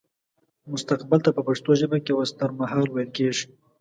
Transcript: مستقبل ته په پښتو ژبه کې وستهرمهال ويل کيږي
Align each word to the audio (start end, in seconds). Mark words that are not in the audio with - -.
مستقبل 0.71 1.19
ته 1.25 1.29
په 1.35 1.41
پښتو 1.47 1.69
ژبه 1.79 1.97
کې 2.05 2.13
وستهرمهال 2.15 2.85
ويل 2.89 3.09
کيږي 3.17 3.45